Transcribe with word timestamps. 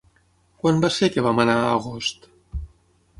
Quan 0.61 0.79
va 0.85 0.89
ser 0.95 1.09
que 1.15 1.25
vam 1.27 1.43
anar 1.45 1.57
a 1.65 1.69
Agost? 1.75 2.27